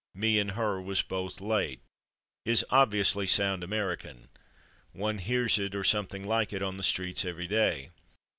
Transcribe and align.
"/Me/ 0.17 0.39
and 0.41 0.53
/her/ 0.53 0.83
was 0.83 1.03
both 1.03 1.39
late" 1.39 1.79
is 2.43 2.65
obviously 2.71 3.27
sound 3.27 3.63
American; 3.63 4.29
one 4.93 5.19
hears 5.19 5.59
it, 5.59 5.75
or 5.75 5.83
something 5.83 6.23
like 6.25 6.51
it, 6.51 6.63
on 6.63 6.77
the 6.77 6.81
streets 6.81 7.23
every 7.23 7.45
day. 7.45 7.91